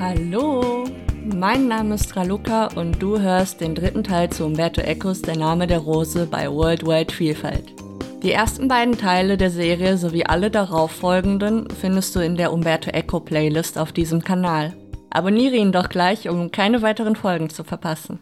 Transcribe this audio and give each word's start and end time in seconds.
Hallo, 0.00 0.84
mein 1.22 1.68
Name 1.68 1.96
ist 1.96 2.16
Raluca 2.16 2.68
und 2.74 3.02
du 3.02 3.20
hörst 3.20 3.60
den 3.60 3.74
dritten 3.74 4.02
Teil 4.02 4.30
zu 4.30 4.46
Umberto 4.46 4.80
Ecos 4.80 5.20
Der 5.20 5.36
Name 5.36 5.66
der 5.66 5.80
Rose 5.80 6.26
bei 6.26 6.50
Worldwide 6.50 7.12
Vielfalt. 7.12 7.74
Die 8.22 8.32
ersten 8.32 8.66
beiden 8.66 8.96
Teile 8.96 9.36
der 9.36 9.50
Serie 9.50 9.98
sowie 9.98 10.24
alle 10.24 10.50
darauf 10.50 10.90
folgenden 10.90 11.68
findest 11.68 12.16
du 12.16 12.20
in 12.20 12.36
der 12.36 12.50
Umberto 12.50 12.88
Eco 12.88 13.20
Playlist 13.20 13.76
auf 13.76 13.92
diesem 13.92 14.24
Kanal. 14.24 14.74
Abonniere 15.10 15.56
ihn 15.56 15.70
doch 15.70 15.90
gleich, 15.90 16.30
um 16.30 16.50
keine 16.50 16.80
weiteren 16.80 17.14
Folgen 17.14 17.50
zu 17.50 17.62
verpassen. 17.62 18.20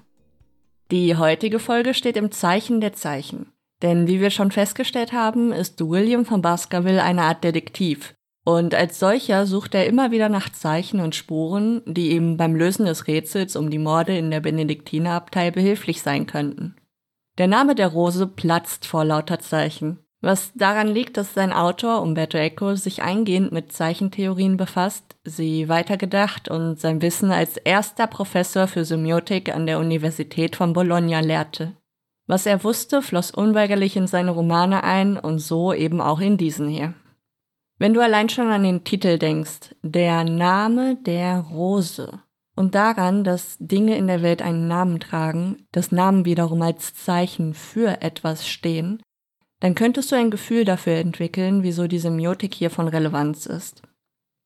Die 0.91 1.15
heutige 1.15 1.61
Folge 1.61 1.95
steht 1.95 2.17
im 2.17 2.33
Zeichen 2.33 2.81
der 2.81 2.95
Zeichen. 2.95 3.53
Denn 3.83 4.09
wie 4.09 4.21
wir 4.21 4.31
schon 4.31 4.51
festgestellt 4.51 5.13
haben, 5.13 5.53
ist 5.53 5.81
William 5.81 6.25
von 6.25 6.43
Baskerville 6.43 7.05
eine 7.05 7.23
Art 7.23 7.45
Detektiv, 7.45 8.15
und 8.49 8.75
als 8.75 8.99
solcher 8.99 9.45
sucht 9.45 9.75
er 9.75 9.85
immer 9.87 10.11
wieder 10.11 10.31
nach 10.31 10.49
Zeichen 10.49 11.01
und 11.01 11.15
Spuren, 11.15 11.83
die 11.85 12.13
ihm 12.13 12.39
beim 12.39 12.55
Lösen 12.55 12.87
des 12.87 13.07
Rätsels 13.07 13.57
um 13.57 13.69
die 13.69 13.79
Morde 13.79 14.17
in 14.17 14.31
der 14.31 14.41
Benediktinerabtei 14.41 15.51
behilflich 15.51 16.01
sein 16.01 16.27
könnten. 16.27 16.75
Der 17.37 17.47
Name 17.47 17.75
der 17.75 17.89
Rose 17.89 18.27
platzt 18.27 18.87
vor 18.87 19.05
lauter 19.05 19.39
Zeichen, 19.39 19.99
was 20.23 20.51
daran 20.55 20.89
liegt, 20.89 21.19
dass 21.19 21.35
sein 21.35 21.53
Autor 21.53 22.01
Umberto 22.01 22.39
Eco 22.39 22.75
sich 22.75 23.03
eingehend 23.03 23.53
mit 23.53 23.71
Zeichentheorien 23.71 24.57
befasst, 24.57 25.17
sie 25.25 25.69
weitergedacht 25.69 26.49
und 26.49 26.81
sein 26.81 27.03
Wissen 27.03 27.31
als 27.31 27.59
erster 27.59 28.07
Professor 28.07 28.67
für 28.67 28.87
Semiotik 28.87 29.55
an 29.55 29.67
der 29.67 29.79
Universität 29.79 30.57
von 30.57 30.73
Bologna 30.73 31.21
lehrte. 31.21 31.75
Was 32.27 32.47
er 32.47 32.65
wusste, 32.65 33.03
floss 33.03 33.31
unweigerlich 33.31 33.95
in 33.95 34.07
seine 34.07 34.31
Romane 34.31 34.85
ein 34.85 35.19
und 35.19 35.39
so 35.39 35.75
eben 35.75 36.01
auch 36.01 36.21
in 36.21 36.39
diesen 36.39 36.69
hier. 36.69 36.95
Wenn 37.79 37.95
du 37.95 38.01
allein 38.03 38.29
schon 38.29 38.49
an 38.49 38.65
den 38.65 38.83
Titel 38.83 39.19
denkst, 39.19 39.75
der 39.83 40.25
Name 40.25 40.97
der 40.97 41.39
Rose, 41.39 42.21
und 42.57 42.75
daran, 42.75 43.23
dass 43.23 43.57
Dinge 43.61 43.97
in 43.97 44.09
der 44.09 44.21
Welt 44.21 44.43
einen 44.43 44.67
Namen 44.67 44.99
tragen, 44.99 45.69
dass 45.71 45.93
Namen 45.93 46.25
wiederum 46.25 46.61
als 46.61 46.93
Zeichen 46.93 47.55
für 47.55 48.03
etwas 48.03 48.49
stehen, 48.49 49.01
dann 49.61 49.77
könntest 49.77 50.11
du 50.11 50.17
ein 50.17 50.33
Gefühl 50.33 50.65
dafür 50.65 50.95
entwickeln, 50.95 51.63
wieso 51.63 51.87
die 51.87 52.01
Semiotik 52.01 52.55
hier 52.55 52.71
von 52.71 52.89
Relevanz 52.89 53.47
ist. 53.47 53.83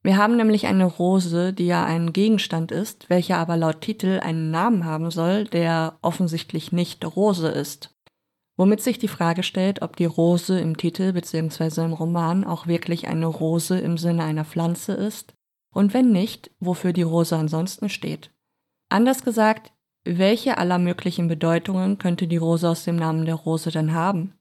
Wir 0.02 0.18
haben 0.18 0.36
nämlich 0.36 0.66
eine 0.66 0.84
Rose, 0.84 1.54
die 1.54 1.66
ja 1.66 1.86
ein 1.86 2.12
Gegenstand 2.12 2.70
ist, 2.70 3.08
welcher 3.08 3.38
aber 3.38 3.56
laut 3.56 3.80
Titel 3.80 4.20
einen 4.22 4.50
Namen 4.50 4.84
haben 4.84 5.10
soll, 5.10 5.44
der 5.44 5.96
offensichtlich 6.02 6.70
nicht 6.70 7.02
Rose 7.16 7.48
ist 7.48 7.92
womit 8.56 8.80
sich 8.82 8.98
die 8.98 9.08
Frage 9.08 9.42
stellt, 9.42 9.82
ob 9.82 9.96
die 9.96 10.04
Rose 10.04 10.58
im 10.60 10.76
Titel 10.76 11.12
bzw. 11.12 11.84
im 11.84 11.92
Roman 11.92 12.44
auch 12.44 12.66
wirklich 12.66 13.08
eine 13.08 13.26
Rose 13.26 13.78
im 13.78 13.98
Sinne 13.98 14.24
einer 14.24 14.44
Pflanze 14.44 14.92
ist 14.92 15.34
und 15.72 15.94
wenn 15.94 16.12
nicht, 16.12 16.50
wofür 16.60 16.92
die 16.92 17.02
Rose 17.02 17.36
ansonsten 17.36 17.88
steht. 17.88 18.30
Anders 18.88 19.24
gesagt, 19.24 19.72
welche 20.04 20.58
aller 20.58 20.78
möglichen 20.78 21.28
Bedeutungen 21.28 21.98
könnte 21.98 22.26
die 22.26 22.36
Rose 22.36 22.68
aus 22.68 22.84
dem 22.84 22.96
Namen 22.96 23.24
der 23.24 23.36
Rose 23.36 23.70
denn 23.70 23.94
haben? 23.94 24.34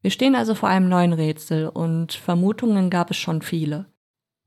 Wir 0.00 0.10
stehen 0.10 0.34
also 0.34 0.54
vor 0.54 0.68
einem 0.68 0.88
neuen 0.88 1.12
Rätsel 1.12 1.68
und 1.68 2.12
Vermutungen 2.12 2.90
gab 2.90 3.10
es 3.10 3.16
schon 3.16 3.42
viele. 3.42 3.86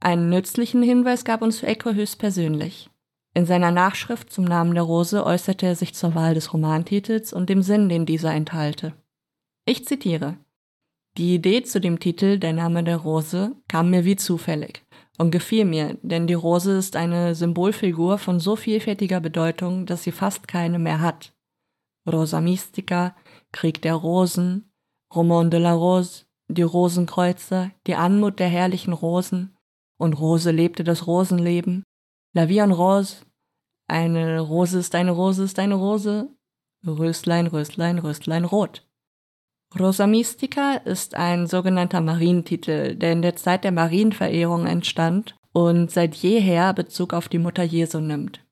Einen 0.01 0.29
nützlichen 0.29 0.81
Hinweis 0.83 1.23
gab 1.23 1.41
uns 1.41 1.63
Eco 1.63 1.93
höchstpersönlich. 1.93 2.89
In 3.37 3.45
seiner 3.45 3.71
Nachschrift 3.71 4.31
zum 4.31 4.45
Namen 4.45 4.75
der 4.75 4.83
Rose 4.83 5.25
äußerte 5.25 5.65
er 5.65 5.75
sich 5.75 5.93
zur 5.93 6.15
Wahl 6.15 6.33
des 6.33 6.53
Romantitels 6.53 7.33
und 7.33 7.49
dem 7.49 7.61
Sinn, 7.61 7.89
den 7.89 8.05
dieser 8.05 8.33
enthalte. 8.33 8.93
Ich 9.65 9.85
zitiere 9.85 10.37
Die 11.17 11.35
Idee 11.35 11.61
zu 11.63 11.81
dem 11.81 11.99
Titel 11.99 12.39
Der 12.39 12.53
Name 12.53 12.81
der 12.81 12.95
Rose 12.95 13.51
kam 13.67 13.89
mir 13.89 14.05
wie 14.05 14.15
zufällig 14.15 14.85
und 15.17 15.31
gefiel 15.31 15.65
mir, 15.65 15.97
denn 16.01 16.27
die 16.27 16.33
Rose 16.33 16.77
ist 16.77 16.95
eine 16.95 17.35
Symbolfigur 17.35 18.19
von 18.19 18.39
so 18.39 18.55
vielfältiger 18.55 19.19
Bedeutung, 19.19 19.85
dass 19.85 20.03
sie 20.03 20.13
fast 20.13 20.47
keine 20.47 20.79
mehr 20.79 21.01
hat. 21.01 21.33
Rosa 22.09 22.39
Mystica, 22.39 23.17
Krieg 23.51 23.81
der 23.81 23.95
Rosen, 23.95 24.71
Roman 25.13 25.51
de 25.51 25.59
la 25.59 25.73
Rose, 25.73 26.25
die 26.47 26.61
Rosenkreuzer, 26.61 27.71
die 27.85 27.95
Anmut 27.95 28.39
der 28.39 28.47
herrlichen 28.47 28.93
Rosen, 28.93 29.57
und 29.97 30.13
Rose 30.19 30.51
lebte 30.51 30.83
das 30.83 31.07
Rosenleben, 31.07 31.83
La 32.35 32.49
vie 32.49 32.59
en 32.59 32.73
rose, 32.73 33.25
eine 33.87 34.41
Rose 34.41 34.77
ist 34.77 34.93
eine 34.93 35.11
Rose 35.11 35.41
ist 35.45 35.57
eine 35.57 35.75
Rose. 35.75 36.27
Röslein, 36.85 37.47
Röslein, 37.47 37.97
Röslein 37.97 38.43
rot. 38.43 38.85
Rosa 39.79 40.05
Mystica 40.05 40.75
ist 40.75 41.15
ein 41.15 41.47
sogenannter 41.47 42.01
Marientitel, 42.01 42.97
der 42.97 43.13
in 43.13 43.21
der 43.21 43.37
Zeit 43.37 43.63
der 43.63 43.71
Marienverehrung 43.71 44.65
entstand 44.67 45.37
und 45.53 45.91
seit 45.91 46.13
jeher 46.15 46.73
Bezug 46.73 47.13
auf 47.13 47.29
die 47.29 47.39
Mutter 47.39 47.63
Jesu 47.63 48.01
nimmt. 48.01 48.45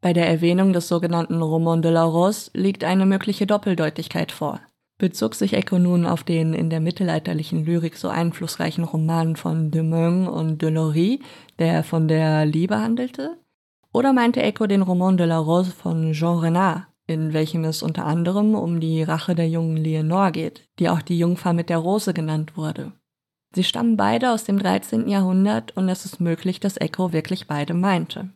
Bei 0.00 0.12
der 0.12 0.28
Erwähnung 0.28 0.72
des 0.72 0.86
sogenannten 0.86 1.42
Roman 1.42 1.82
de 1.82 1.90
la 1.90 2.04
Rose 2.04 2.52
liegt 2.54 2.84
eine 2.84 3.04
mögliche 3.04 3.48
Doppeldeutigkeit 3.48 4.30
vor. 4.30 4.60
Bezog 4.96 5.34
sich 5.34 5.54
Eco 5.54 5.78
nun 5.78 6.06
auf 6.06 6.22
den 6.22 6.54
in 6.54 6.70
der 6.70 6.80
mittelalterlichen 6.80 7.64
Lyrik 7.64 7.96
so 7.96 8.08
einflussreichen 8.08 8.84
Roman 8.84 9.34
von 9.34 9.72
de 9.72 9.82
Meung 9.82 10.28
und 10.28 10.62
de 10.62 10.70
Lory, 10.70 11.20
der 11.58 11.82
von 11.82 12.06
der 12.06 12.46
Liebe 12.46 12.78
handelte? 12.78 13.36
Oder 13.92 14.12
meinte 14.12 14.42
Eco 14.42 14.66
den 14.66 14.82
Roman 14.82 15.16
de 15.16 15.26
la 15.26 15.38
Rose 15.38 15.72
von 15.72 16.12
Jean 16.12 16.38
Renard, 16.38 16.86
in 17.06 17.32
welchem 17.32 17.64
es 17.64 17.82
unter 17.82 18.06
anderem 18.06 18.54
um 18.54 18.78
die 18.78 19.02
Rache 19.02 19.34
der 19.34 19.48
jungen 19.48 19.76
Leonore 19.76 20.32
geht, 20.32 20.68
die 20.78 20.88
auch 20.88 21.02
die 21.02 21.18
Jungfer 21.18 21.52
mit 21.52 21.70
der 21.70 21.78
Rose 21.78 22.14
genannt 22.14 22.56
wurde. 22.56 22.92
Sie 23.54 23.64
stammen 23.64 23.96
beide 23.96 24.32
aus 24.32 24.44
dem 24.44 24.58
13. 24.58 25.08
Jahrhundert 25.08 25.76
und 25.76 25.88
es 25.88 26.04
ist 26.04 26.20
möglich, 26.20 26.60
dass 26.60 26.76
Eco 26.76 27.12
wirklich 27.12 27.46
beide 27.46 27.74
meinte. 27.74 28.30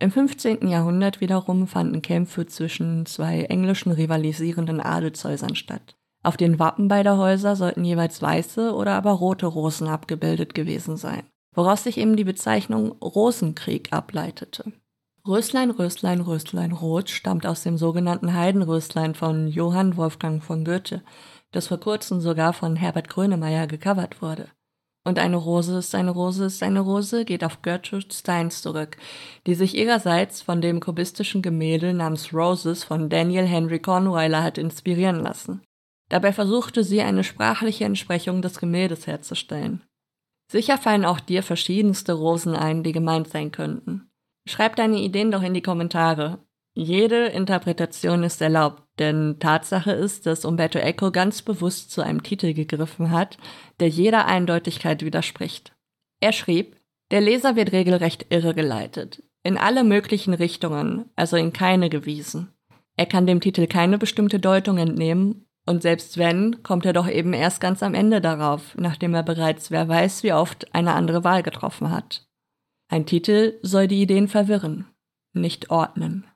Im 0.00 0.12
15. 0.12 0.68
Jahrhundert 0.68 1.20
wiederum 1.20 1.66
fanden 1.66 2.02
Kämpfe 2.02 2.46
zwischen 2.46 3.04
zwei 3.04 3.42
englischen 3.42 3.90
rivalisierenden 3.90 4.80
Adelshäusern 4.80 5.56
statt. 5.56 5.96
Auf 6.22 6.36
den 6.36 6.58
Wappen 6.58 6.86
beider 6.88 7.18
Häuser 7.18 7.56
sollten 7.56 7.84
jeweils 7.84 8.22
weiße 8.22 8.74
oder 8.74 8.94
aber 8.94 9.12
rote 9.12 9.46
Rosen 9.46 9.88
abgebildet 9.88 10.54
gewesen 10.54 10.96
sein, 10.96 11.22
woraus 11.54 11.82
sich 11.82 11.98
eben 11.98 12.16
die 12.16 12.24
Bezeichnung 12.24 12.92
Rosenkrieg 13.02 13.92
ableitete. 13.92 14.72
Röslein, 15.26 15.70
Röslein, 15.70 16.20
Röslein 16.20 16.72
Rot 16.72 17.10
stammt 17.10 17.44
aus 17.44 17.62
dem 17.62 17.76
sogenannten 17.76 18.34
Heidenröslein 18.34 19.14
von 19.14 19.48
Johann 19.48 19.96
Wolfgang 19.96 20.42
von 20.42 20.64
Goethe, 20.64 21.02
das 21.50 21.66
vor 21.66 21.80
kurzem 21.80 22.20
sogar 22.20 22.52
von 22.52 22.76
Herbert 22.76 23.08
Grönemeyer 23.08 23.66
gecovert 23.66 24.22
wurde. 24.22 24.48
Und 25.08 25.18
eine 25.18 25.36
Rose 25.36 25.78
ist 25.78 25.94
eine 25.94 26.10
Rose 26.10 26.44
ist 26.44 26.62
eine 26.62 26.80
Rose 26.80 27.24
geht 27.24 27.42
auf 27.42 27.62
Gertrude 27.62 28.12
Steins 28.12 28.60
zurück, 28.60 28.98
die 29.46 29.54
sich 29.54 29.74
ihrerseits 29.74 30.42
von 30.42 30.60
dem 30.60 30.80
kubistischen 30.80 31.40
Gemälde 31.40 31.94
namens 31.94 32.34
Roses 32.34 32.84
von 32.84 33.08
Daniel 33.08 33.46
Henry 33.46 33.78
Cornweiler 33.78 34.42
hat 34.42 34.58
inspirieren 34.58 35.20
lassen. 35.20 35.62
Dabei 36.10 36.34
versuchte 36.34 36.84
sie 36.84 37.00
eine 37.00 37.24
sprachliche 37.24 37.86
Entsprechung 37.86 38.42
des 38.42 38.58
Gemäldes 38.58 39.06
herzustellen. 39.06 39.82
Sicher 40.52 40.76
fallen 40.76 41.06
auch 41.06 41.20
dir 41.20 41.42
verschiedenste 41.42 42.12
Rosen 42.12 42.54
ein, 42.54 42.82
die 42.82 42.92
gemeint 42.92 43.28
sein 43.28 43.50
könnten. 43.50 44.10
Schreib 44.46 44.76
deine 44.76 44.98
Ideen 44.98 45.30
doch 45.30 45.42
in 45.42 45.54
die 45.54 45.62
Kommentare. 45.62 46.40
Jede 46.74 47.28
Interpretation 47.28 48.24
ist 48.24 48.42
erlaubt, 48.42 48.82
denn 48.98 49.36
Tatsache 49.38 49.92
ist, 49.92 50.26
dass 50.26 50.44
Umberto 50.44 50.78
Eco 50.78 51.10
ganz 51.10 51.42
bewusst 51.42 51.90
zu 51.90 52.02
einem 52.02 52.22
Titel 52.22 52.54
gegriffen 52.54 53.10
hat, 53.10 53.38
der 53.80 53.88
jeder 53.88 54.26
Eindeutigkeit 54.26 55.04
widerspricht. 55.04 55.72
Er 56.20 56.32
schrieb, 56.32 56.76
der 57.10 57.20
Leser 57.20 57.56
wird 57.56 57.72
regelrecht 57.72 58.26
irregeleitet, 58.30 59.22
in 59.42 59.56
alle 59.56 59.84
möglichen 59.84 60.34
Richtungen, 60.34 61.06
also 61.16 61.36
in 61.36 61.52
keine 61.52 61.88
gewiesen. 61.88 62.52
Er 62.96 63.06
kann 63.06 63.26
dem 63.26 63.40
Titel 63.40 63.66
keine 63.66 63.96
bestimmte 63.98 64.40
Deutung 64.40 64.78
entnehmen, 64.78 65.46
und 65.66 65.82
selbst 65.82 66.16
wenn, 66.16 66.62
kommt 66.62 66.86
er 66.86 66.94
doch 66.94 67.08
eben 67.08 67.34
erst 67.34 67.60
ganz 67.60 67.82
am 67.82 67.94
Ende 67.94 68.22
darauf, 68.22 68.74
nachdem 68.78 69.14
er 69.14 69.22
bereits 69.22 69.70
wer 69.70 69.86
weiß 69.86 70.22
wie 70.22 70.32
oft 70.32 70.74
eine 70.74 70.94
andere 70.94 71.24
Wahl 71.24 71.42
getroffen 71.42 71.90
hat. 71.90 72.26
Ein 72.90 73.04
Titel 73.04 73.58
soll 73.62 73.86
die 73.86 74.00
Ideen 74.00 74.28
verwirren, 74.28 74.86
nicht 75.34 75.70
ordnen. 75.70 76.27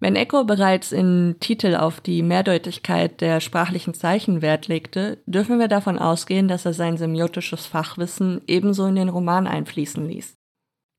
Wenn 0.00 0.14
Eco 0.14 0.44
bereits 0.44 0.92
in 0.92 1.36
Titel 1.40 1.74
auf 1.74 2.00
die 2.00 2.22
Mehrdeutigkeit 2.22 3.20
der 3.20 3.40
sprachlichen 3.40 3.94
Zeichen 3.94 4.42
Wert 4.42 4.68
legte, 4.68 5.18
dürfen 5.26 5.58
wir 5.58 5.66
davon 5.66 5.98
ausgehen, 5.98 6.46
dass 6.46 6.64
er 6.64 6.72
sein 6.72 6.96
semiotisches 6.96 7.66
Fachwissen 7.66 8.40
ebenso 8.46 8.86
in 8.86 8.94
den 8.94 9.08
Roman 9.08 9.48
einfließen 9.48 10.08
ließ. 10.08 10.36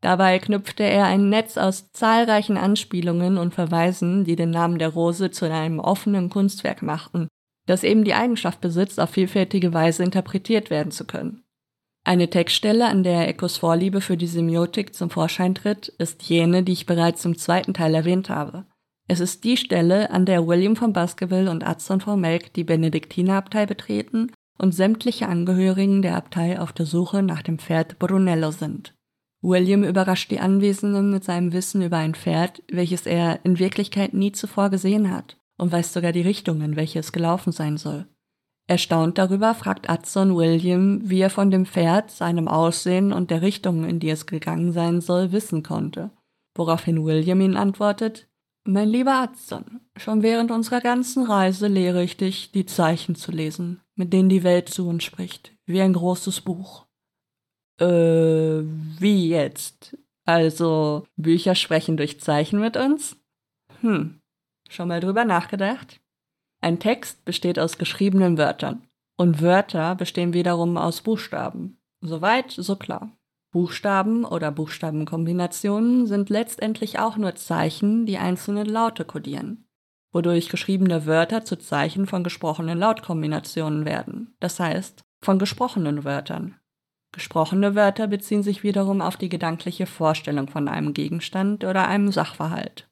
Dabei 0.01 0.40
knüpfte 0.40 0.84
er 0.84 1.06
ein 1.06 1.30
Netz 1.30 1.57
aus 1.57 1.92
zahlreichen 1.92 2.57
Anspielungen 2.57 3.38
und 3.38 3.54
Verweisen, 3.54 4.25
die 4.25 4.36
den 4.36 4.50
Namen 4.50 4.80
der 4.80 4.90
Rose 4.90 5.31
zu 5.31 5.50
einem 5.50 5.80
offenen 5.80 6.30
Kunstwerk 6.30 6.81
machten, 6.81 7.28
das 7.68 7.84
eben 7.84 8.04
die 8.04 8.13
Eigenschaft 8.13 8.60
besitzt, 8.60 9.00
auf 9.00 9.12
vielfältige 9.12 9.74
Weise 9.74 10.04
interpretiert 10.04 10.69
werden 10.69 10.92
zu 10.92 11.06
können. 11.06 11.44
Eine 12.06 12.30
Textstelle, 12.30 12.88
an 12.88 13.04
der 13.04 13.28
Ecos 13.28 13.57
Vorliebe 13.57 14.01
für 14.01 14.18
die 14.18 14.28
Semiotik 14.28 14.94
zum 14.94 15.10
Vorschein 15.10 15.54
tritt, 15.54 15.88
ist 15.88 16.24
jene, 16.24 16.63
die 16.63 16.72
ich 16.72 16.86
bereits 16.86 17.24
im 17.25 17.38
zweiten 17.38 17.74
Teil 17.74 17.94
erwähnt 17.94 18.30
habe. 18.30 18.66
Es 19.12 19.20
ist 19.20 19.44
die 19.44 19.58
Stelle, 19.58 20.12
an 20.12 20.28
der 20.28 20.46
William 20.46 20.76
von 20.76 20.94
Baskerville 20.94 21.50
und 21.50 21.66
Adson 21.66 22.00
von 22.00 22.22
Melk 22.22 22.54
die 22.54 22.64
Benediktinerabtei 22.64 23.66
betreten 23.66 24.32
und 24.60 24.76
sämtliche 24.76 25.28
Angehörigen 25.28 26.04
der 26.04 26.16
Abtei 26.16 26.62
auf 26.62 26.74
der 26.74 26.86
Suche 26.86 27.24
nach 27.24 27.42
dem 27.42 27.58
Pferd 27.58 27.98
Brunello 27.98 28.52
sind. 28.52 28.94
William 29.42 29.84
überrascht 29.84 30.30
die 30.30 30.40
Anwesenden 30.40 31.10
mit 31.10 31.24
seinem 31.24 31.54
Wissen 31.54 31.82
über 31.82 31.98
ein 31.98 32.14
Pferd, 32.14 32.62
welches 32.72 33.08
er 33.08 33.44
in 33.44 33.58
Wirklichkeit 33.58 34.14
nie 34.14 34.32
zuvor 34.32 34.70
gesehen 34.70 35.10
hat 35.10 35.38
und 35.58 35.72
weiß 35.72 35.92
sogar 35.92 36.12
die 36.12 36.22
Richtung, 36.22 36.62
in 36.62 36.76
welche 36.76 37.00
es 37.00 37.12
gelaufen 37.12 37.52
sein 37.52 37.78
soll. 37.78 38.06
Erstaunt 38.68 39.18
darüber 39.18 39.56
fragt 39.56 39.90
Adson 39.90 40.36
William, 40.36 41.02
wie 41.10 41.22
er 41.22 41.32
von 41.32 41.50
dem 41.50 41.66
Pferd, 41.66 42.12
seinem 42.12 42.48
Aussehen 42.48 43.12
und 43.12 43.32
der 43.32 43.42
Richtung, 43.42 43.86
in 43.86 44.00
die 44.00 44.12
es 44.12 44.28
gegangen 44.28 44.72
sein 44.72 45.02
soll, 45.02 45.32
wissen 45.32 45.64
konnte. 45.64 46.12
Woraufhin 46.56 47.04
William 47.04 47.42
ihn 47.42 47.56
antwortet, 47.56 48.29
Mein 48.66 48.90
lieber 48.90 49.14
Adson, 49.14 49.80
schon 49.96 50.22
während 50.22 50.52
unserer 50.52 50.82
ganzen 50.82 51.26
Reise 51.26 51.68
lehre 51.68 52.04
ich 52.04 52.18
dich, 52.18 52.52
die 52.52 52.66
Zeichen 52.66 53.16
zu 53.16 53.32
lesen, 53.32 53.82
mit 53.96 54.14
denen 54.14 54.30
die 54.30 54.44
Welt 54.44 54.70
zu 54.70 54.88
uns 54.88 55.04
spricht, 55.04 55.54
wie 55.66 55.82
ein 55.82 55.94
großes 55.94 56.42
Buch. 56.42 56.86
Äh, 57.80 57.86
wie 58.64 59.30
jetzt? 59.30 59.98
Also, 60.26 61.08
Bücher 61.16 61.56
sprechen 61.56 61.98
durch 61.98 62.20
Zeichen 62.20 62.60
mit 62.60 62.78
uns? 62.78 63.18
Hm, 63.82 64.20
schon 64.70 64.90
mal 64.90 65.00
drüber 65.00 65.26
nachgedacht? 65.26 66.00
Ein 66.62 66.80
Text 66.80 67.24
besteht 67.26 67.58
aus 67.58 67.78
geschriebenen 67.78 68.38
Wörtern 68.38 68.88
und 69.18 69.42
Wörter 69.42 69.96
bestehen 69.96 70.34
wiederum 70.34 70.78
aus 70.78 71.02
Buchstaben. 71.02 71.82
Soweit, 72.02 72.52
so 72.52 72.76
klar. 72.76 73.18
Buchstaben 73.51 74.25
oder 74.25 74.51
Buchstabenkombinationen 74.51 76.06
sind 76.06 76.30
letztendlich 76.30 77.00
auch 77.00 77.18
nur 77.18 77.34
Zeichen, 77.34 78.06
die 78.06 78.19
einzelne 78.19 78.63
Laute 78.63 79.06
kodieren, 79.06 79.68
wodurch 80.12 80.50
geschriebene 80.50 81.07
Wörter 81.07 81.44
zu 81.44 81.57
Zeichen 81.57 82.06
von 82.06 82.24
gesprochenen 82.24 82.78
Lautkombinationen 82.78 83.86
werden, 83.86 84.36
das 84.40 84.60
heißt 84.60 85.01
von 85.22 85.40
gesprochenen 85.40 86.04
Wörtern. 86.04 86.56
Gesprochene 87.12 87.74
Wörter 87.74 88.07
beziehen 88.07 88.44
sich 88.44 88.62
wiederum 88.62 89.01
auf 89.01 89.18
die 89.18 89.30
gedankliche 89.30 89.88
Vorstellung 89.88 90.48
von 90.48 90.68
einem 90.68 90.94
Gegenstand 90.94 91.63
oder 91.63 91.88
einem 91.88 92.12
Sachverhalt. 92.12 92.88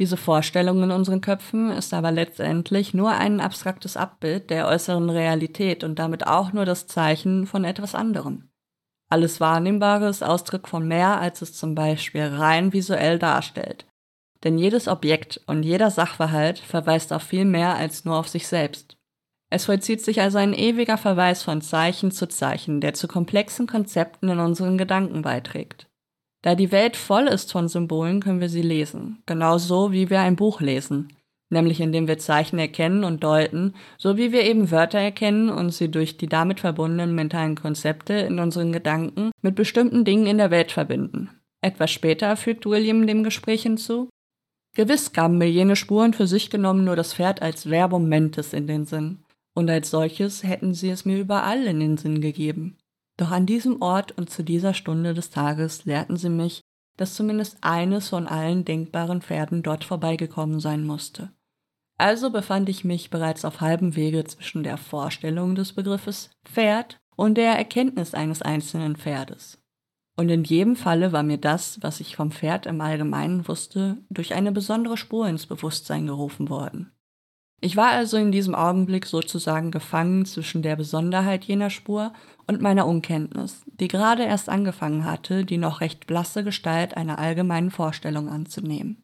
Diese 0.00 0.16
Vorstellung 0.16 0.82
in 0.82 0.90
unseren 0.90 1.20
Köpfen 1.20 1.70
ist 1.70 1.94
aber 1.94 2.10
letztendlich 2.10 2.94
nur 2.94 3.12
ein 3.12 3.40
abstraktes 3.40 3.96
Abbild 3.96 4.50
der 4.50 4.66
äußeren 4.66 5.08
Realität 5.08 5.84
und 5.84 6.00
damit 6.00 6.26
auch 6.26 6.52
nur 6.52 6.64
das 6.64 6.88
Zeichen 6.88 7.46
von 7.46 7.62
etwas 7.64 7.94
anderem. 7.94 8.50
Alles 9.14 9.38
Wahrnehmbare 9.38 10.08
ist 10.08 10.24
Ausdruck 10.24 10.66
von 10.66 10.88
mehr, 10.88 11.20
als 11.20 11.40
es 11.40 11.52
zum 11.52 11.76
Beispiel 11.76 12.24
rein 12.24 12.72
visuell 12.72 13.20
darstellt. 13.20 13.86
Denn 14.42 14.58
jedes 14.58 14.88
Objekt 14.88 15.40
und 15.46 15.62
jeder 15.62 15.92
Sachverhalt 15.92 16.58
verweist 16.58 17.12
auf 17.12 17.22
viel 17.22 17.44
mehr 17.44 17.76
als 17.76 18.04
nur 18.04 18.16
auf 18.16 18.26
sich 18.26 18.48
selbst. 18.48 18.96
Es 19.50 19.66
vollzieht 19.66 20.02
sich 20.02 20.20
also 20.20 20.38
ein 20.38 20.52
ewiger 20.52 20.98
Verweis 20.98 21.44
von 21.44 21.62
Zeichen 21.62 22.10
zu 22.10 22.26
Zeichen, 22.26 22.80
der 22.80 22.94
zu 22.94 23.06
komplexen 23.06 23.68
Konzepten 23.68 24.28
in 24.30 24.40
unseren 24.40 24.78
Gedanken 24.78 25.22
beiträgt. 25.22 25.86
Da 26.42 26.56
die 26.56 26.72
Welt 26.72 26.96
voll 26.96 27.28
ist 27.28 27.52
von 27.52 27.68
Symbolen, 27.68 28.18
können 28.18 28.40
wir 28.40 28.48
sie 28.48 28.62
lesen, 28.62 29.22
genauso 29.26 29.92
wie 29.92 30.10
wir 30.10 30.22
ein 30.22 30.34
Buch 30.34 30.60
lesen, 30.60 31.12
nämlich 31.54 31.80
indem 31.80 32.06
wir 32.06 32.18
Zeichen 32.18 32.58
erkennen 32.58 33.04
und 33.04 33.24
deuten, 33.24 33.72
so 33.96 34.18
wie 34.18 34.30
wir 34.30 34.42
eben 34.42 34.70
Wörter 34.70 34.98
erkennen 34.98 35.48
und 35.48 35.70
sie 35.70 35.90
durch 35.90 36.18
die 36.18 36.28
damit 36.28 36.60
verbundenen 36.60 37.14
mentalen 37.14 37.54
Konzepte 37.54 38.12
in 38.12 38.38
unseren 38.38 38.72
Gedanken 38.72 39.30
mit 39.40 39.54
bestimmten 39.54 40.04
Dingen 40.04 40.26
in 40.26 40.36
der 40.36 40.50
Welt 40.50 40.70
verbinden. 40.70 41.30
Etwas 41.62 41.90
später 41.90 42.36
fügt 42.36 42.66
William 42.66 43.06
dem 43.06 43.24
Gespräch 43.24 43.62
hinzu, 43.62 44.10
Gewiss 44.74 45.12
gaben 45.12 45.38
mir 45.38 45.48
jene 45.48 45.76
Spuren 45.76 46.12
für 46.12 46.26
sich 46.26 46.50
genommen 46.50 46.84
nur 46.84 46.96
das 46.96 47.14
Pferd 47.14 47.42
als 47.42 47.68
Verbum 47.68 48.08
mentis 48.08 48.52
in 48.52 48.66
den 48.66 48.84
Sinn, 48.86 49.24
und 49.54 49.70
als 49.70 49.90
solches 49.90 50.42
hätten 50.42 50.74
sie 50.74 50.90
es 50.90 51.04
mir 51.04 51.18
überall 51.18 51.64
in 51.64 51.78
den 51.78 51.96
Sinn 51.96 52.20
gegeben. 52.20 52.76
Doch 53.16 53.30
an 53.30 53.46
diesem 53.46 53.80
Ort 53.80 54.18
und 54.18 54.30
zu 54.30 54.42
dieser 54.42 54.74
Stunde 54.74 55.14
des 55.14 55.30
Tages 55.30 55.84
lehrten 55.84 56.16
sie 56.16 56.28
mich, 56.28 56.60
dass 56.96 57.14
zumindest 57.14 57.58
eines 57.60 58.08
von 58.08 58.26
allen 58.26 58.64
denkbaren 58.64 59.22
Pferden 59.22 59.62
dort 59.62 59.84
vorbeigekommen 59.84 60.58
sein 60.58 60.84
musste. 60.84 61.30
Also 61.96 62.30
befand 62.30 62.68
ich 62.68 62.84
mich 62.84 63.10
bereits 63.10 63.44
auf 63.44 63.60
halbem 63.60 63.94
Wege 63.94 64.24
zwischen 64.24 64.62
der 64.62 64.76
Vorstellung 64.76 65.54
des 65.54 65.74
Begriffes 65.74 66.30
Pferd 66.44 66.98
und 67.16 67.36
der 67.36 67.56
Erkenntnis 67.56 68.14
eines 68.14 68.42
einzelnen 68.42 68.96
Pferdes. 68.96 69.58
Und 70.16 70.28
in 70.28 70.44
jedem 70.44 70.76
Falle 70.76 71.12
war 71.12 71.22
mir 71.22 71.38
das, 71.38 71.78
was 71.82 72.00
ich 72.00 72.16
vom 72.16 72.30
Pferd 72.30 72.66
im 72.66 72.80
Allgemeinen 72.80 73.46
wusste, 73.48 73.98
durch 74.10 74.34
eine 74.34 74.52
besondere 74.52 74.96
Spur 74.96 75.28
ins 75.28 75.46
Bewusstsein 75.46 76.06
gerufen 76.06 76.48
worden. 76.48 76.92
Ich 77.60 77.76
war 77.76 77.90
also 77.90 78.16
in 78.16 78.30
diesem 78.30 78.54
Augenblick 78.54 79.06
sozusagen 79.06 79.70
gefangen 79.70 80.26
zwischen 80.26 80.62
der 80.62 80.76
Besonderheit 80.76 81.44
jener 81.44 81.70
Spur 81.70 82.12
und 82.46 82.60
meiner 82.60 82.86
Unkenntnis, 82.86 83.62
die 83.66 83.88
gerade 83.88 84.24
erst 84.24 84.48
angefangen 84.48 85.04
hatte, 85.04 85.44
die 85.44 85.56
noch 85.56 85.80
recht 85.80 86.06
blasse 86.06 86.44
Gestalt 86.44 86.96
einer 86.96 87.18
allgemeinen 87.18 87.70
Vorstellung 87.70 88.28
anzunehmen. 88.28 89.03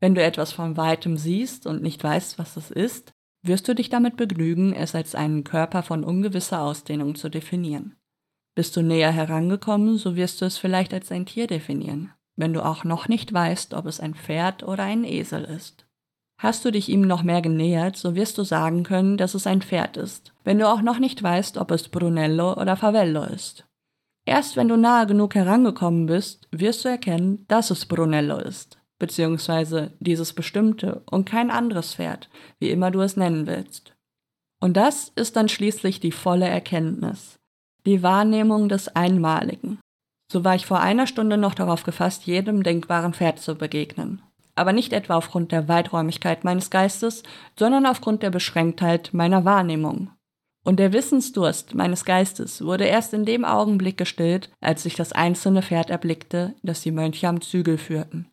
Wenn 0.00 0.14
du 0.14 0.22
etwas 0.22 0.52
von 0.52 0.76
weitem 0.76 1.16
siehst 1.16 1.66
und 1.66 1.82
nicht 1.82 2.02
weißt, 2.02 2.38
was 2.38 2.56
es 2.56 2.70
ist, 2.70 3.12
wirst 3.42 3.68
du 3.68 3.74
dich 3.74 3.90
damit 3.90 4.16
begnügen, 4.16 4.72
es 4.72 4.94
als 4.94 5.14
einen 5.14 5.44
Körper 5.44 5.82
von 5.82 6.04
ungewisser 6.04 6.62
Ausdehnung 6.62 7.14
zu 7.14 7.28
definieren. 7.28 7.96
Bist 8.54 8.76
du 8.76 8.82
näher 8.82 9.12
herangekommen, 9.12 9.98
so 9.98 10.16
wirst 10.16 10.40
du 10.40 10.44
es 10.46 10.58
vielleicht 10.58 10.94
als 10.94 11.10
ein 11.10 11.26
Tier 11.26 11.46
definieren, 11.46 12.12
wenn 12.36 12.52
du 12.52 12.64
auch 12.64 12.84
noch 12.84 13.08
nicht 13.08 13.32
weißt, 13.32 13.74
ob 13.74 13.86
es 13.86 14.00
ein 14.00 14.14
Pferd 14.14 14.62
oder 14.62 14.84
ein 14.84 15.04
Esel 15.04 15.44
ist. 15.44 15.86
Hast 16.38 16.64
du 16.64 16.72
dich 16.72 16.88
ihm 16.88 17.02
noch 17.02 17.22
mehr 17.22 17.42
genähert, 17.42 17.96
so 17.96 18.14
wirst 18.14 18.38
du 18.38 18.44
sagen 18.44 18.82
können, 18.82 19.16
dass 19.16 19.34
es 19.34 19.46
ein 19.46 19.62
Pferd 19.62 19.96
ist, 19.96 20.34
wenn 20.44 20.58
du 20.58 20.68
auch 20.68 20.82
noch 20.82 20.98
nicht 20.98 21.22
weißt, 21.22 21.58
ob 21.58 21.70
es 21.70 21.88
Brunello 21.88 22.54
oder 22.54 22.76
Favello 22.76 23.24
ist. 23.24 23.66
Erst 24.26 24.56
wenn 24.56 24.68
du 24.68 24.76
nahe 24.76 25.06
genug 25.06 25.34
herangekommen 25.34 26.06
bist, 26.06 26.48
wirst 26.50 26.84
du 26.84 26.88
erkennen, 26.88 27.44
dass 27.48 27.70
es 27.70 27.86
Brunello 27.86 28.38
ist, 28.38 28.78
beziehungsweise 28.98 29.92
dieses 30.00 30.32
bestimmte 30.32 31.02
und 31.10 31.24
kein 31.26 31.50
anderes 31.50 31.94
Pferd, 31.94 32.28
wie 32.58 32.70
immer 32.70 32.90
du 32.90 33.00
es 33.00 33.16
nennen 33.16 33.46
willst. 33.46 33.94
Und 34.60 34.76
das 34.76 35.12
ist 35.14 35.36
dann 35.36 35.48
schließlich 35.48 36.00
die 36.00 36.12
volle 36.12 36.48
Erkenntnis, 36.48 37.38
die 37.86 38.02
Wahrnehmung 38.02 38.68
des 38.68 38.88
Einmaligen. 38.88 39.78
So 40.32 40.44
war 40.44 40.54
ich 40.54 40.66
vor 40.66 40.80
einer 40.80 41.06
Stunde 41.06 41.36
noch 41.36 41.54
darauf 41.54 41.82
gefasst, 41.82 42.24
jedem 42.24 42.62
denkbaren 42.62 43.12
Pferd 43.12 43.40
zu 43.40 43.56
begegnen, 43.56 44.22
aber 44.54 44.72
nicht 44.72 44.92
etwa 44.92 45.16
aufgrund 45.16 45.52
der 45.52 45.68
Weiträumigkeit 45.68 46.44
meines 46.44 46.70
Geistes, 46.70 47.22
sondern 47.58 47.86
aufgrund 47.86 48.22
der 48.22 48.30
Beschränktheit 48.30 49.10
meiner 49.12 49.44
Wahrnehmung. 49.44 50.10
Und 50.64 50.78
der 50.80 50.94
Wissensdurst 50.94 51.74
meines 51.74 52.06
Geistes 52.06 52.64
wurde 52.64 52.86
erst 52.86 53.12
in 53.12 53.26
dem 53.26 53.44
Augenblick 53.44 53.98
gestillt, 53.98 54.50
als 54.62 54.86
ich 54.86 54.94
das 54.96 55.12
einzelne 55.12 55.60
Pferd 55.60 55.90
erblickte, 55.90 56.54
das 56.62 56.80
die 56.80 56.90
Mönche 56.90 57.28
am 57.28 57.42
Zügel 57.42 57.76
führten. 57.76 58.30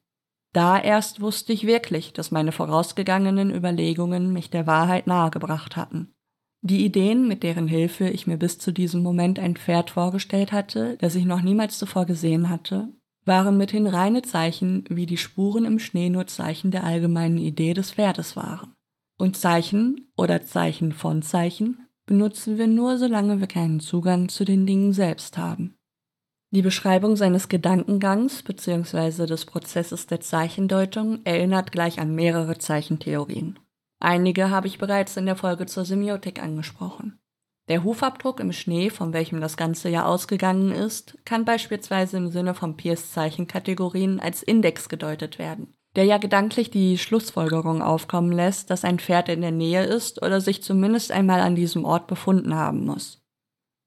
Da 0.54 0.80
erst 0.80 1.22
wusste 1.22 1.54
ich 1.54 1.66
wirklich, 1.66 2.14
dass 2.14 2.32
meine 2.32 2.52
vorausgegangenen 2.52 3.54
Überlegungen 3.54 4.34
mich 4.34 4.50
der 4.50 4.68
Wahrheit 4.68 5.08
nahegebracht 5.08 5.78
hatten. 5.78 6.14
Die 6.62 6.86
Ideen, 6.86 7.28
mit 7.28 7.42
deren 7.42 7.68
Hilfe 7.68 8.10
ich 8.10 8.28
mir 8.28 8.38
bis 8.38 8.60
zu 8.60 8.72
diesem 8.72 9.02
Moment 9.02 9.40
ein 9.40 9.56
Pferd 9.56 9.90
vorgestellt 9.90 10.52
hatte, 10.52 10.98
das 10.98 11.16
ich 11.16 11.26
noch 11.26 11.42
niemals 11.42 11.80
zuvor 11.80 12.06
gesehen 12.06 12.50
hatte, 12.50 12.90
waren 13.26 13.58
mithin 13.58 13.88
reine 13.88 14.22
Zeichen, 14.22 14.84
wie 14.90 15.06
die 15.06 15.18
Spuren 15.18 15.66
im 15.66 15.80
Schnee 15.80 16.10
nur 16.10 16.28
Zeichen 16.28 16.72
der 16.72 16.84
allgemeinen 16.84 17.38
Idee 17.38 17.74
des 17.74 17.92
Pferdes 17.92 18.36
waren. 18.36 18.74
Und 19.18 19.38
Zeichen 19.38 20.12
oder 20.18 20.44
Zeichen 20.44 20.92
von 20.92 21.22
Zeichen 21.22 21.88
benutzen 22.06 22.58
wir 22.58 22.68
nur, 22.68 22.98
solange 22.98 23.40
wir 23.40 23.48
keinen 23.48 23.80
Zugang 23.80 24.30
zu 24.30 24.44
den 24.44 24.66
Dingen 24.66 24.94
selbst 24.94 25.38
haben. 25.38 25.76
Die 26.54 26.62
Beschreibung 26.62 27.16
seines 27.16 27.48
Gedankengangs 27.48 28.44
bzw. 28.44 29.26
des 29.26 29.46
Prozesses 29.46 30.08
der 30.08 30.20
Zeichendeutung 30.20 31.22
erinnert 31.24 31.72
gleich 31.72 31.98
an 31.98 32.14
mehrere 32.14 32.58
Zeichentheorien. 32.58 33.58
Einige 34.02 34.50
habe 34.50 34.68
ich 34.68 34.78
bereits 34.78 35.16
in 35.16 35.26
der 35.26 35.38
Folge 35.38 35.66
zur 35.66 35.86
Semiotik 35.86 36.44
angesprochen. 36.44 37.22
Der 37.70 37.86
Hufabdruck 37.86 38.42
im 38.42 38.52
Schnee, 38.52 38.90
von 38.90 39.14
welchem 39.14 39.40
das 39.40 39.56
Ganze 39.56 39.88
ja 39.88 40.06
ausgegangen 40.06 40.74
ist, 40.74 41.18
kann 41.24 41.46
beispielsweise 41.46 42.18
im 42.18 42.28
Sinne 42.28 42.54
von 42.54 42.76
Peirce 42.76 43.14
Zeichenkategorien 43.14 44.20
als 44.20 44.44
Index 44.44 44.90
gedeutet 44.90 45.40
werden, 45.40 45.74
der 45.96 46.04
ja 46.04 46.18
gedanklich 46.18 46.70
die 46.70 46.98
Schlussfolgerung 46.98 47.82
aufkommen 47.82 48.34
lässt, 48.34 48.70
dass 48.72 48.84
ein 48.84 49.00
Pferd 49.00 49.30
in 49.30 49.40
der 49.40 49.52
Nähe 49.52 49.86
ist 49.86 50.22
oder 50.22 50.42
sich 50.42 50.64
zumindest 50.64 51.14
einmal 51.14 51.40
an 51.40 51.56
diesem 51.56 51.86
Ort 51.86 52.08
befunden 52.08 52.56
haben 52.56 52.86
muss. 52.86 53.21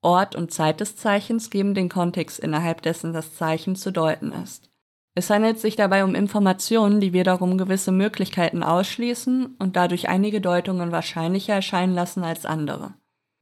Ort 0.04 0.36
und 0.36 0.52
Zeit 0.52 0.80
des 0.80 0.96
Zeichens 0.96 1.50
geben 1.50 1.74
den 1.74 1.88
Kontext, 1.88 2.38
innerhalb 2.38 2.82
dessen 2.82 3.12
das 3.12 3.34
Zeichen 3.34 3.74
zu 3.74 3.90
deuten 3.90 4.32
ist. 4.32 4.70
Es 5.16 5.30
handelt 5.30 5.60
sich 5.60 5.76
dabei 5.76 6.04
um 6.04 6.14
Informationen, 6.14 7.00
die 7.00 7.12
wiederum 7.12 7.56
gewisse 7.56 7.92
Möglichkeiten 7.92 8.62
ausschließen 8.62 9.54
und 9.58 9.76
dadurch 9.76 10.08
einige 10.08 10.40
Deutungen 10.40 10.90
wahrscheinlicher 10.90 11.54
erscheinen 11.54 11.94
lassen 11.94 12.24
als 12.24 12.46
andere. 12.46 12.94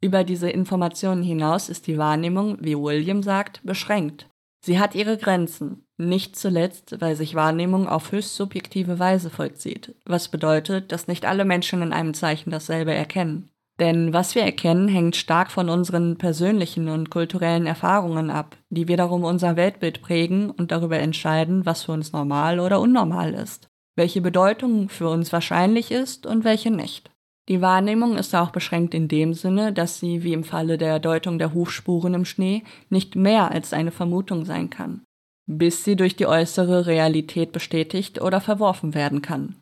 Über 0.02 0.24
diese 0.24 0.50
Informationen 0.50 1.22
hinaus 1.22 1.68
ist 1.68 1.86
die 1.86 1.96
Wahrnehmung, 1.96 2.58
wie 2.60 2.76
William 2.76 3.22
sagt, 3.22 3.60
beschränkt. 3.64 4.28
Sie 4.64 4.78
hat 4.78 4.94
ihre 4.94 5.16
Grenzen, 5.16 5.86
nicht 5.96 6.36
zuletzt, 6.36 7.00
weil 7.00 7.16
sich 7.16 7.34
Wahrnehmung 7.34 7.88
auf 7.88 8.12
höchst 8.12 8.36
subjektive 8.36 8.98
Weise 8.98 9.30
vollzieht, 9.30 9.94
was 10.04 10.28
bedeutet, 10.28 10.92
dass 10.92 11.08
nicht 11.08 11.24
alle 11.24 11.44
Menschen 11.44 11.82
in 11.82 11.92
einem 11.92 12.14
Zeichen 12.14 12.50
dasselbe 12.50 12.92
erkennen. 12.92 13.51
Denn 13.82 14.12
was 14.12 14.36
wir 14.36 14.42
erkennen, 14.42 14.86
hängt 14.86 15.16
stark 15.16 15.50
von 15.50 15.68
unseren 15.68 16.16
persönlichen 16.16 16.88
und 16.88 17.10
kulturellen 17.10 17.66
Erfahrungen 17.66 18.30
ab, 18.30 18.56
die 18.70 18.86
wiederum 18.86 19.24
unser 19.24 19.56
Weltbild 19.56 20.02
prägen 20.02 20.50
und 20.50 20.70
darüber 20.70 21.00
entscheiden, 21.00 21.66
was 21.66 21.82
für 21.82 21.90
uns 21.90 22.12
normal 22.12 22.60
oder 22.60 22.78
unnormal 22.78 23.34
ist, 23.34 23.66
welche 23.96 24.20
Bedeutung 24.20 24.88
für 24.88 25.08
uns 25.08 25.32
wahrscheinlich 25.32 25.90
ist 25.90 26.26
und 26.26 26.44
welche 26.44 26.70
nicht. 26.70 27.10
Die 27.48 27.60
Wahrnehmung 27.60 28.16
ist 28.16 28.36
auch 28.36 28.50
beschränkt 28.50 28.94
in 28.94 29.08
dem 29.08 29.34
Sinne, 29.34 29.72
dass 29.72 29.98
sie, 29.98 30.22
wie 30.22 30.32
im 30.32 30.44
Falle 30.44 30.78
der 30.78 31.00
Deutung 31.00 31.40
der 31.40 31.52
Hufspuren 31.52 32.14
im 32.14 32.24
Schnee, 32.24 32.62
nicht 32.88 33.16
mehr 33.16 33.50
als 33.50 33.72
eine 33.72 33.90
Vermutung 33.90 34.44
sein 34.44 34.70
kann, 34.70 35.02
bis 35.46 35.82
sie 35.82 35.96
durch 35.96 36.14
die 36.14 36.28
äußere 36.28 36.86
Realität 36.86 37.50
bestätigt 37.50 38.22
oder 38.22 38.40
verworfen 38.40 38.94
werden 38.94 39.22
kann. 39.22 39.56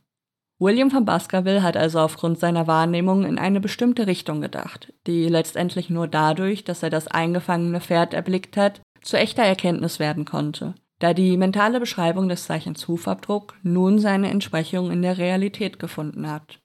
William 0.61 0.90
von 0.90 1.07
Baskerville 1.07 1.62
hat 1.62 1.79
also 1.79 2.00
aufgrund 2.00 2.38
seiner 2.38 2.67
Wahrnehmung 2.67 3.25
in 3.25 3.38
eine 3.38 3.61
bestimmte 3.61 4.07
Richtung 4.07 4.43
gedacht, 4.43 4.93
die 5.07 5.26
letztendlich 5.26 5.88
nur 5.88 6.07
dadurch, 6.07 6.64
dass 6.64 6.83
er 6.83 6.90
das 6.90 7.09
eingefangene 7.09 7.81
Pferd 7.81 8.12
erblickt 8.12 8.59
hat, 8.59 8.83
zu 9.00 9.17
echter 9.17 9.43
Erkenntnis 9.43 9.99
werden 9.99 10.26
konnte, 10.26 10.75
da 10.99 11.14
die 11.14 11.38
mentale 11.38 11.81
Beschreibung 11.81 12.29
des 12.29 12.45
Zeichens 12.45 12.87
Hufabdruck 12.87 13.55
nun 13.62 13.99
seine 13.99 14.31
Entsprechung 14.31 14.90
in 14.90 15.00
der 15.00 15.17
Realität 15.17 15.79
gefunden 15.79 16.31
hat. 16.31 16.61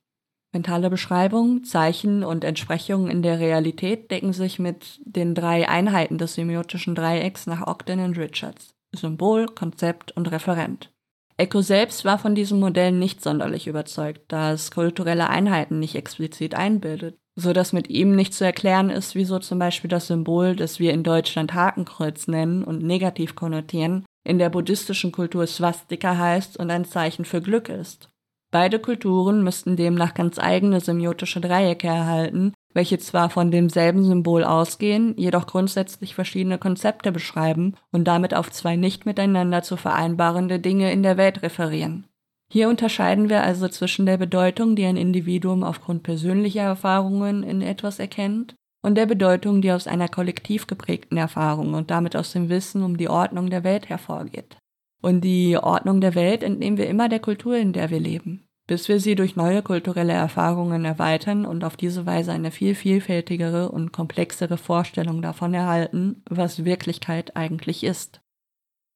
Mentale 0.52 0.90
Beschreibung, 0.90 1.64
Zeichen 1.64 2.26
und 2.26 2.44
Entsprechungen 2.44 3.10
in 3.10 3.22
der 3.22 3.40
Realität 3.40 4.12
decken 4.12 4.34
sich 4.34 4.60
mit 4.60 5.00
den 5.06 5.36
drei 5.36 5.70
Einheiten 5.70 6.18
des 6.18 6.36
semiotischen 6.36 6.96
Dreiecks 6.96 7.48
nach 7.48 7.66
Ogden 7.66 8.02
und 8.02 8.18
Richards: 8.18 8.76
Symbol, 8.94 9.46
Konzept 9.46 10.12
und 10.12 10.30
Referent. 10.32 10.92
Eco 11.38 11.62
selbst 11.62 12.06
war 12.06 12.18
von 12.18 12.34
diesem 12.34 12.60
Modell 12.60 12.94
nicht 12.94 13.22
sonderlich 13.22 13.68
überzeugt, 13.68 14.22
da 14.30 14.54
es 14.54 14.72
kulturelle 14.72 15.30
Einheiten 15.30 15.80
nicht 15.80 15.96
explizit 15.96 16.56
einbildet, 16.56 17.18
so 17.36 17.52
dass 17.52 17.74
mit 17.74 17.90
ihm 17.90 18.16
nicht 18.16 18.34
zu 18.34 18.46
erklären 18.46 18.90
ist, 18.90 19.16
wieso 19.16 19.40
zum 19.40 19.60
Beispiel 19.60 19.90
das 19.90 20.08
Symbol, 20.08 20.56
das 20.56 20.80
wir 20.80 20.94
in 20.94 21.04
Deutschland 21.04 21.54
Hakenkreuz 21.54 22.28
nennen 22.28 22.64
und 22.64 22.84
negativ 22.84 23.36
konnotieren, 23.36 24.06
in 24.24 24.40
der 24.40 24.50
buddhistischen 24.50 25.12
Kultur 25.12 25.46
Swastika 25.46 26.18
heißt 26.18 26.58
und 26.58 26.72
ein 26.72 26.86
Zeichen 26.86 27.26
für 27.26 27.42
Glück 27.42 27.68
ist. 27.68 28.10
Beide 28.52 28.80
Kulturen 28.80 29.44
müssten 29.44 29.76
demnach 29.76 30.14
ganz 30.14 30.40
eigene 30.40 30.80
semiotische 30.80 31.42
Dreiecke 31.42 31.88
erhalten, 31.88 32.54
welche 32.76 33.00
zwar 33.00 33.30
von 33.30 33.52
demselben 33.52 34.04
Symbol 34.04 34.44
ausgehen, 34.44 35.16
jedoch 35.18 35.48
grundsätzlich 35.48 36.14
verschiedene 36.14 36.58
Konzepte 36.58 37.14
beschreiben 37.14 37.76
und 37.92 38.04
damit 38.04 38.36
auf 38.36 38.52
zwei 38.52 38.76
nicht 38.76 39.06
miteinander 39.06 39.64
zu 39.64 39.78
vereinbarende 39.78 40.60
Dinge 40.60 40.92
in 40.92 41.02
der 41.02 41.16
Welt 41.16 41.42
referieren. 41.42 42.06
Hier 42.52 42.70
unterscheiden 42.70 43.30
wir 43.30 43.44
also 43.44 43.70
zwischen 43.70 44.06
der 44.06 44.18
Bedeutung, 44.18 44.76
die 44.76 44.86
ein 44.86 44.98
Individuum 44.98 45.64
aufgrund 45.64 46.04
persönlicher 46.04 46.64
Erfahrungen 46.64 47.44
in 47.44 47.62
etwas 47.62 47.98
erkennt, 47.98 48.56
und 48.84 48.96
der 48.96 49.08
Bedeutung, 49.08 49.64
die 49.64 49.72
aus 49.72 49.88
einer 49.88 50.08
kollektiv 50.08 50.68
geprägten 50.68 51.18
Erfahrung 51.18 51.74
und 51.74 51.90
damit 51.90 52.16
aus 52.16 52.34
dem 52.34 52.50
Wissen 52.50 52.84
um 52.84 52.98
die 52.98 53.10
Ordnung 53.10 53.50
der 53.50 53.64
Welt 53.64 53.90
hervorgeht. 53.90 54.58
Und 55.02 55.22
die 55.22 55.58
Ordnung 55.58 56.02
der 56.02 56.14
Welt 56.14 56.44
entnehmen 56.44 56.78
wir 56.78 56.88
immer 56.88 57.10
der 57.10 57.20
Kultur, 57.20 57.58
in 57.58 57.74
der 57.74 57.90
wir 57.90 58.00
leben 58.00 58.46
bis 58.68 58.88
wir 58.88 59.00
sie 59.00 59.16
durch 59.16 59.36
neue 59.36 59.62
kulturelle 59.62 60.14
Erfahrungen 60.14 60.86
erweitern 60.86 61.46
und 61.46 61.64
auf 61.64 61.78
diese 61.78 62.06
Weise 62.06 62.32
eine 62.32 62.52
viel 62.52 62.74
vielfältigere 62.76 63.72
und 63.72 63.92
komplexere 63.92 64.58
Vorstellung 64.58 65.22
davon 65.22 65.54
erhalten, 65.54 66.24
was 66.30 66.66
Wirklichkeit 66.66 67.36
eigentlich 67.36 67.84
ist. 67.84 68.22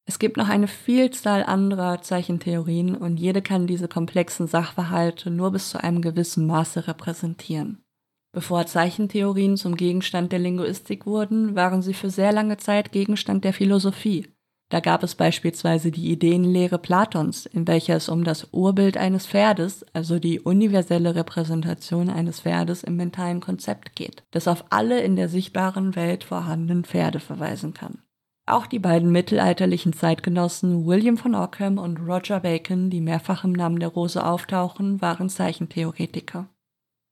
Es 0.05 0.17
gibt 0.17 0.37
noch 0.37 0.49
eine 0.49 0.67
Vielzahl 0.67 1.43
anderer 1.43 2.01
Zeichentheorien 2.01 2.95
und 2.95 3.17
jede 3.17 3.43
kann 3.43 3.67
diese 3.67 3.87
komplexen 3.87 4.47
Sachverhalte 4.47 5.29
nur 5.29 5.51
bis 5.51 5.69
zu 5.69 5.83
einem 5.83 6.01
gewissen 6.01 6.47
Maße 6.47 6.87
repräsentieren. 6.87 7.83
Bevor 8.31 8.65
Zeichentheorien 8.65 9.55
zum 9.55 9.75
Gegenstand 9.75 10.31
der 10.31 10.39
Linguistik 10.39 11.05
wurden, 11.05 11.55
waren 11.55 11.83
sie 11.83 11.93
für 11.93 12.09
sehr 12.09 12.31
lange 12.31 12.57
Zeit 12.57 12.91
Gegenstand 12.91 13.43
der 13.43 13.53
Philosophie 13.53 14.27
da 14.69 14.79
gab 14.81 15.01
es 15.01 15.15
beispielsweise 15.15 15.89
die 15.89 16.11
Ideenlehre 16.11 16.77
Platons, 16.77 17.47
in 17.47 17.67
welcher 17.67 17.95
es 17.95 18.07
um 18.07 18.23
das 18.23 18.49
Urbild 18.51 18.97
eines 18.97 19.25
Pferdes, 19.25 19.83
also 19.93 20.19
die 20.19 20.39
universelle 20.39 21.15
Repräsentation 21.15 22.09
eines 22.09 22.41
Pferdes 22.41 22.83
im 22.83 22.95
mentalen 22.95 23.39
Konzept 23.39 23.95
geht, 23.95 24.23
das 24.29 24.47
auf 24.47 24.65
alle 24.69 25.01
in 25.01 25.15
der 25.15 25.27
sichtbaren 25.27 25.95
Welt 25.95 26.23
vorhandenen 26.23 26.83
Pferde 26.83 27.19
verweisen 27.19 27.73
kann. 27.73 28.03
Auch 28.45 28.67
die 28.67 28.79
beiden 28.79 29.11
mittelalterlichen 29.11 29.93
Zeitgenossen 29.93 30.85
William 30.85 31.17
von 31.17 31.35
Ockham 31.35 31.77
und 31.77 31.99
Roger 31.99 32.39
Bacon, 32.39 32.89
die 32.89 33.01
mehrfach 33.01 33.43
im 33.43 33.53
Namen 33.53 33.79
der 33.79 33.89
Rose 33.89 34.23
auftauchen, 34.23 35.01
waren 35.01 35.29
Zeichentheoretiker. 35.29 36.47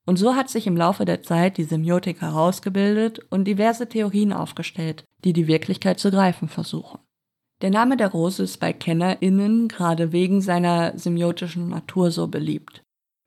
Und 0.06 0.18
so 0.18 0.36
hat 0.36 0.50
sich 0.50 0.68
im 0.68 0.78
Laufe 0.78 1.06
der 1.06 1.22
Zeit 1.22 1.58
die 1.58 1.64
Semiotik 1.64 2.22
herausgebildet 2.22 3.20
und 3.30 3.46
diverse 3.46 3.90
Theorien 3.90 4.32
aufgestellt, 4.32 5.04
die 5.24 5.34
die 5.34 5.48
Wirklichkeit 5.48 6.00
zu 6.00 6.12
greifen 6.12 6.48
versuchen. 6.48 7.00
Der 7.62 7.72
Name 7.72 7.98
der 7.98 8.10
Rose 8.12 8.44
ist 8.44 8.60
bei 8.60 8.72
KennerInnen 8.72 9.68
gerade 9.68 10.12
wegen 10.12 10.42
seiner 10.42 10.96
semiotischen 10.96 11.70
Natur 11.70 12.12
so 12.12 12.28
beliebt. 12.28 12.84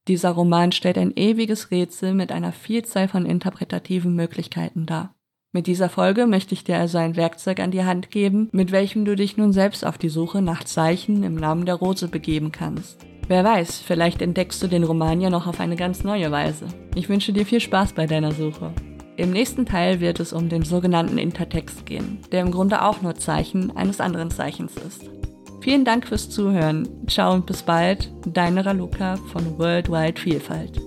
Dieser 0.07 0.31
Roman 0.31 0.71
stellt 0.71 0.99
ein 0.99 1.17
ewiges 1.17 1.73
Rätsel 1.73 2.15
mit 2.15 2.31
einer 2.31 2.53
Vielzahl 2.53 3.09
von 3.09 3.27
interpretativen 3.27 4.15
Möglichkeiten 4.15 4.87
dar. 4.87 5.15
Mit 5.53 5.67
dieser 5.67 5.89
Folge 5.89 6.29
möchte 6.29 6.55
ich 6.55 6.63
dir 6.63 6.77
also 6.77 6.99
ein 6.99 7.17
Werkzeug 7.17 7.59
an 7.59 7.73
die 7.73 7.85
Hand 7.85 8.13
geben, 8.13 8.49
mit 8.53 8.71
welchem 8.71 9.05
du 9.05 9.17
dich 9.17 9.37
nun 9.37 9.53
selbst 9.53 9.85
auf 9.85 9.99
die 9.99 10.09
Suche 10.09 10.43
nach 10.43 10.63
Zeichen 10.63 11.25
im 11.25 11.35
Namen 11.35 11.67
der 11.67 11.75
Rose 11.75 12.07
begeben 12.07 12.53
kannst. 12.53 13.05
Wer 13.27 13.43
weiß, 13.43 13.81
vielleicht 13.81 14.23
entdeckst 14.23 14.63
du 14.63 14.69
den 14.69 14.85
Roman 14.85 15.21
ja 15.21 15.31
noch 15.31 15.49
auf 15.49 15.59
eine 15.59 15.75
ganz 15.75 16.05
neue 16.05 16.31
Weise. 16.31 16.67
Ich 16.95 17.09
wünsche 17.09 17.33
dir 17.33 17.47
viel 17.47 17.61
Spaß 17.61 17.95
bei 17.95 18.07
deiner 18.07 18.31
Suche. 18.31 18.73
Im 19.21 19.33
nächsten 19.33 19.67
Teil 19.67 20.01
wird 20.01 20.19
es 20.19 20.33
um 20.33 20.49
den 20.49 20.63
sogenannten 20.63 21.19
Intertext 21.19 21.85
gehen, 21.85 22.21
der 22.33 22.41
im 22.41 22.51
Grunde 22.51 22.81
auch 22.81 23.03
nur 23.03 23.17
Zeichen 23.17 23.71
eines 23.77 24.01
anderen 24.01 24.31
Zeichens 24.31 24.77
ist. 24.77 25.11
Vielen 25.61 25.85
Dank 25.85 26.07
fürs 26.07 26.31
Zuhören. 26.31 26.89
Ciao 27.07 27.35
und 27.35 27.45
bis 27.45 27.63
bald. 27.63 28.11
Deine 28.25 28.65
Raluca 28.65 29.17
von 29.31 29.59
Worldwide 29.59 30.19
Vielfalt. 30.19 30.81